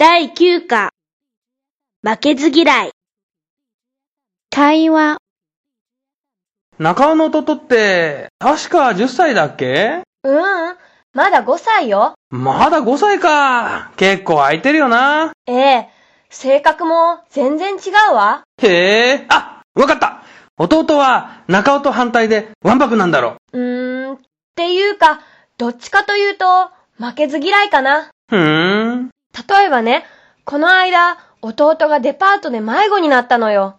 [0.00, 0.88] 第9課
[2.02, 2.90] 負けず嫌い
[4.48, 5.18] 会話
[6.78, 10.00] 中尾の弟って、確か10歳だっけ？
[10.24, 10.40] ううん、
[11.12, 12.14] まだ5歳よ。
[12.30, 13.92] まだ5歳か。
[13.98, 15.32] 結構空いてるよな。
[15.46, 15.88] ええ、
[16.30, 18.44] 性格も全然違うわ。
[18.62, 19.26] へえ。
[19.28, 20.22] あ、わかった。
[20.56, 24.18] 弟は中尾と反対でワンパクなんだろうーん、っ
[24.54, 25.20] ていうか、
[25.58, 27.98] どっちかというと、負けず嫌いかな。
[27.98, 28.10] う。
[28.30, 29.10] ふーん。
[29.36, 30.04] 例えばね、
[30.44, 33.78] この間、弟がデパートで迷子になったのよ。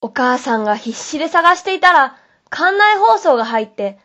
[0.00, 2.16] お母さんが必死で探していたら、
[2.50, 3.98] 館内放送が入って、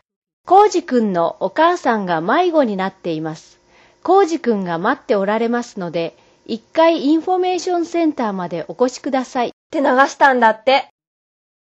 [0.46, 3.58] コウジくんのお母さんが迷子になっています。
[4.02, 6.16] コウジくんが待っておられますので、
[6.46, 9.48] 一回インフォメーションセンターまでお越しください。
[9.48, 10.88] って流したんだって。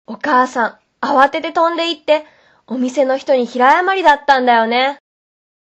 [0.06, 2.26] お母さん、慌てて飛んで行って、
[2.66, 4.98] お店の人に平謝りだったんだよね。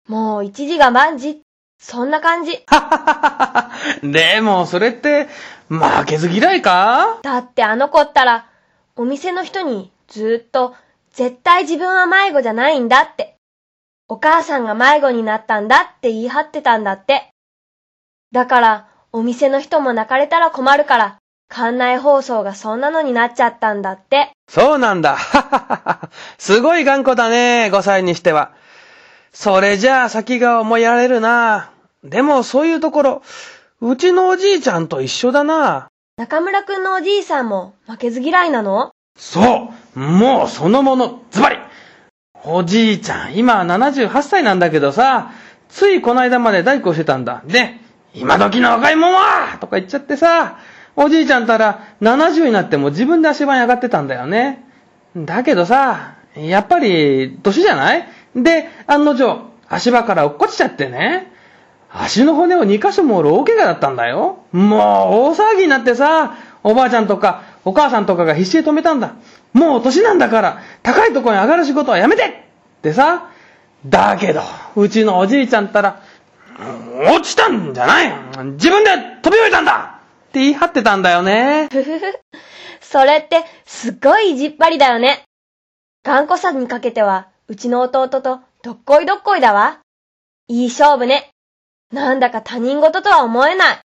[0.07, 1.41] もう一時が万事。
[1.79, 2.63] そんな感じ。
[2.67, 3.71] はははは。
[4.03, 5.27] でも、それって、
[5.69, 7.19] 負けず嫌いか？
[7.21, 8.47] だってあの子ったら、
[8.95, 10.75] お店の人にずーっと、
[11.11, 13.35] 絶対自分は迷子じゃないんだって。
[14.07, 17.29] お母さんが迷子になったんだって言い張ってたんだって。
[18.31, 21.17] だから、お店の人も泣かれたら困るから、
[21.49, 24.31] 館内放送がそんなのになっちゃったんだって。
[24.49, 25.15] そうなんだ。
[25.15, 26.09] はははは。
[26.37, 28.53] すごい頑固だね、5歳にしては。
[29.31, 31.71] それじゃあ先が思いやられるな。
[32.03, 33.21] でもそういうところ、
[33.81, 35.87] うちのおじいちゃんと一緒だな。
[36.17, 38.91] 中村くんのおじいさんも負けず嫌いなの？
[39.17, 41.57] そうもうそのもの、ズバリ
[42.43, 45.31] おじいちゃん、今78歳なんだけどさ、
[45.69, 47.43] ついこの間まで大工をしてたんだ。
[47.45, 47.79] で、
[48.13, 50.59] 今時の若いもんはとか言っちゃってさ、
[50.95, 54.65] おじいちゃんたら70になっても自分で足場に上がってたんだよね。
[55.15, 58.07] だけどさ、やっぱり、年じゃない？
[58.35, 61.33] で、案の定、足場から落っこちちゃってね。
[61.89, 64.39] 足の骨を2箇所も折る大怪我だったんだよ。
[64.51, 64.79] もう、
[65.31, 69.15] 大騒ぎになってさ、おばあちゃんとか、お母さんとかが必死で止めたんだ。
[69.53, 73.29] もう年なんだから、高いところに上がる仕事はやめてってさ。
[73.85, 74.41] だけど、
[74.75, 76.01] うちのおじいちゃんったら、
[77.09, 78.13] 落ちたんじゃない
[78.53, 78.89] 自分で
[79.21, 81.69] 飛び降りたんだって言い張ってたんだよね。
[81.71, 82.01] ふふふ。
[82.81, 85.23] それって、すっごい意地っ張りだよね。
[86.03, 88.21] 頑固さにかけては、うちの弟と
[88.63, 89.79] どっこいどっこいだわ。
[90.47, 91.29] いい勝負ね。
[91.91, 93.79] なんだか他人事とは思えない。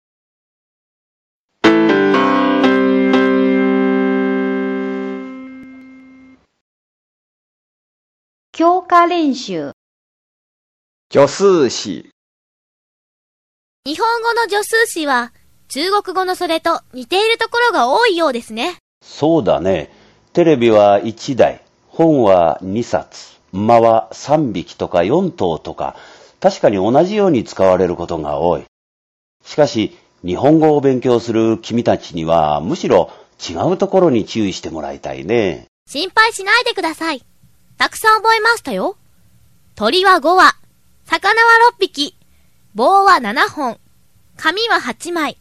[8.51, 9.72] 強化練習
[11.12, 12.09] 助数詞、
[13.85, 15.33] 日本語の助数詞は
[15.68, 18.78] 中国語のそれと似ているところが多いようですね。
[19.03, 19.91] そうだね。
[20.33, 25.95] テレビは1台、本は2冊、馬は3匹とか4頭とか、
[26.41, 28.66] 確かに同じように使われることが多い。
[29.46, 35.68] しかし、日本語を勉強する君たちには、むしろ違うところに注意してもらいたいね。
[35.88, 37.24] 心配しないでください。
[37.78, 38.97] たくさん覚えましたよ。
[39.75, 40.56] 鳥は5羽、
[41.06, 42.16] 魚は6匹、
[42.75, 43.80] 棒は7本、
[44.38, 45.38] 紙は8枚、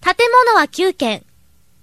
[0.00, 0.14] 建
[0.46, 1.24] 物は9軒、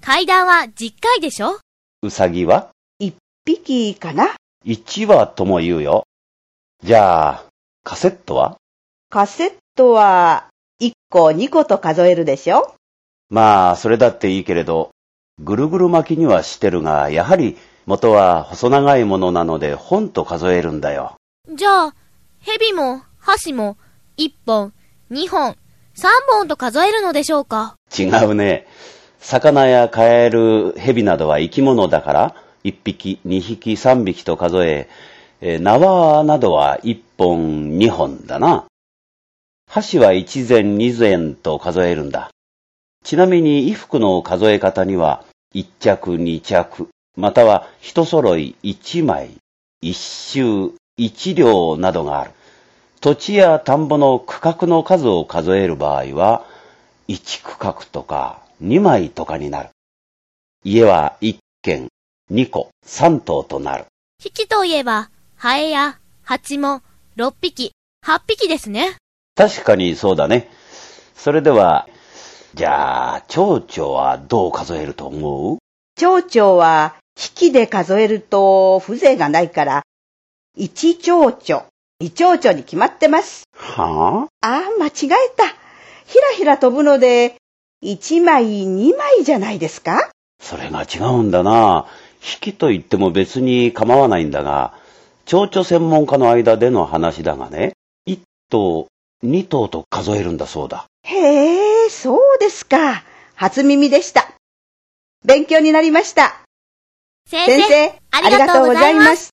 [0.01, 1.59] 階段は10階でしょ？
[2.03, 2.69] うさぎは？
[2.99, 3.15] 一
[3.45, 6.03] 匹かな ?1 羽とも言うよ。
[6.83, 7.45] じゃあ、
[7.87, 8.57] カセットは？
[9.11, 10.47] カセットは
[10.81, 12.73] 1個2個と数えるでしょ？
[13.29, 14.89] まあ、それだっていいけれど、
[15.39, 21.13] ぐるぐる巻きにはしてるが、やはり元は細長いものなので本と数えるんだよ。
[21.53, 21.95] じゃあ、
[22.39, 23.77] 蛇も箸も
[24.17, 24.73] 1本、
[25.11, 25.55] 2本、3
[26.27, 27.75] 本と数えるのでしょうか？
[27.95, 28.65] 違うね。
[29.19, 34.89] 魚やカエル、蛇などは生き物だから、1匹、2匹、3匹と数え、
[35.41, 38.65] 縄などは1本、2本だな。
[39.69, 42.29] 箸は1膳、2膳と数えるんだ。
[43.03, 49.31] ちなみに衣服の数え方には、1着、2着、または一揃い1枚、
[49.83, 52.31] 1周、1両などがある。
[53.01, 56.45] 土地や田んぼの区画の数を数える場合は、
[57.07, 59.69] 1区画とか2枚とかになる。
[60.63, 61.89] 家は1軒、
[62.31, 63.85] 2個、3棟となる。
[64.23, 66.81] 引きといえば、ハエや蜂も
[67.17, 67.71] 6匹、
[68.05, 68.95] 8匹ですね。
[69.35, 70.49] 確かにそうだね。
[71.15, 71.87] それでは、
[72.53, 75.57] じゃあ、蝶々はどう数えると思う？
[75.97, 79.83] 蝶々は引きで数えると風情がないから、
[80.55, 81.65] 一蝶々、
[81.99, 83.43] 二蝶々に決まってます。
[83.55, 84.47] はあ？
[84.47, 85.47] ああ、間違えた。
[86.05, 87.35] ひらひら飛ぶので、
[87.81, 90.09] 一枚二枚じゃないですか？
[90.41, 91.87] それが違うんだな。
[92.21, 94.73] 引きと言っても別に構わないんだが、
[95.25, 97.73] 蝶々専門家の間での話だがね、
[98.07, 98.19] 1
[98.51, 98.87] 頭、
[99.23, 100.85] 2頭と数えるんだそうだ。
[101.01, 103.03] へえ、そうですか。
[103.33, 104.27] 初耳でした。
[105.25, 106.41] 勉強になりました。
[107.27, 109.25] 先先生、ありがとうございます。
[109.25, 109.31] す。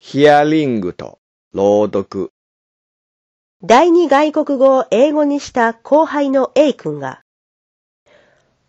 [0.00, 1.20] ヒアリングと
[1.54, 2.32] 朗読。
[3.64, 7.20] 第二外国語を英語にした後輩の A 君が、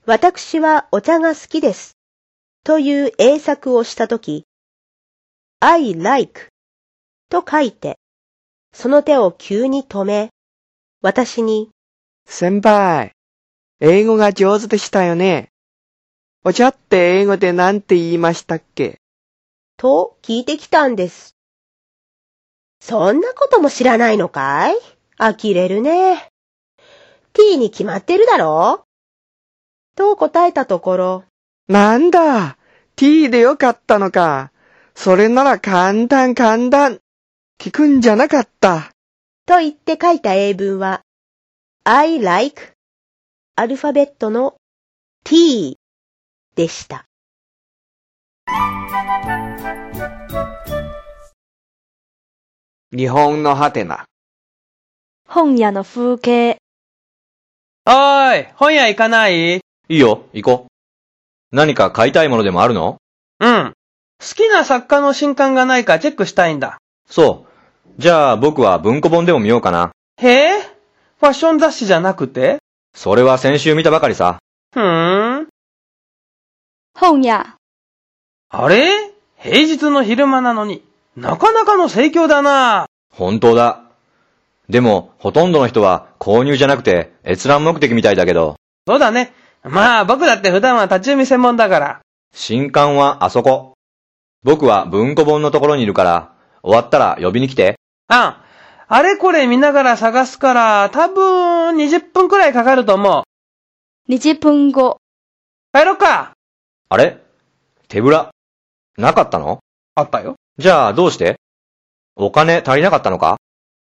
[0.06, 1.98] 私はお茶が好きです。
[2.64, 4.46] という英作をしたとき、
[5.60, 6.50] I like
[7.30, 7.98] と書いて、
[8.72, 10.30] その手を急に止め、
[11.02, 11.72] 私に、
[12.28, 13.14] 先輩、
[13.80, 15.50] 英語が上手でしたよね。
[16.44, 19.00] お茶って英語で何て言いましたっけ？
[19.76, 21.33] と聞いてきたんです。
[22.86, 24.76] そんなことも知らないのかい？
[25.18, 26.28] 呆れるね。
[27.32, 28.84] t に決まってるだろ？
[29.96, 31.24] と答えたところ、
[31.70, 32.58] なんだ、
[32.98, 34.52] t でよかったのか。
[34.96, 37.00] それなら簡単簡単。
[37.58, 38.92] 聞くんじゃなかった。
[39.46, 41.04] と言って書いた英文は、
[41.86, 42.74] I like
[43.56, 44.56] アルファベットの
[45.24, 45.78] t
[46.56, 47.06] でした。
[52.96, 54.06] 日本のハテナ。
[55.28, 56.58] 本屋の風景。
[57.88, 59.56] おーい、本屋行かない？
[59.56, 61.56] いいよ、行こう。
[61.56, 62.98] 何か買いたいものでもあるの？
[63.40, 63.74] うん。
[64.20, 66.78] 好きな作家の新刊がないかチェックしたいんだ。
[67.10, 67.92] そう。
[67.98, 69.92] じゃあ僕は文庫本でも見ようかな。
[70.18, 70.62] へえ？
[71.20, 72.60] ファッション雑誌じゃなくて？
[72.94, 74.38] それは先週見たばかりさ。
[74.72, 75.48] ふーん。
[76.94, 77.56] 本屋。
[78.50, 78.86] あれ？
[79.40, 82.88] 平日の昼間なのに、なかなかの盛況だな。
[83.12, 83.84] 本当だ。
[84.70, 88.56] でも、ほとんどの人は購入じゃなくて閲覧目的みたいだけど、
[88.88, 89.34] そうだね。
[89.64, 92.00] まあ僕だって普段は立ち読み専門だから。
[92.34, 93.74] 新刊はあそこ。
[94.44, 96.34] 僕は文庫本のところにいるから、
[96.64, 97.76] 終わったら呼びに来て。
[98.08, 98.44] あ
[98.88, 103.24] あれこれ見ながら探すから、多分20分くらいかかると思
[104.10, 104.12] う。
[104.12, 104.98] 20分後。
[105.74, 106.34] 帰ろっか。
[106.90, 107.20] あれ？
[107.88, 108.32] 手ぶら？
[108.98, 109.60] なかったの？
[109.96, 110.36] あったよ。
[110.60, 111.40] じゃあどうして？
[112.16, 113.38] お金足りなかったのか？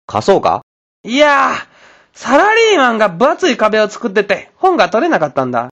[0.08, 0.62] 貸そうか？
[1.04, 1.68] いやー、
[2.14, 5.71] サラリーマンが分厚い壁を作ってて、本が取れなかったんだ。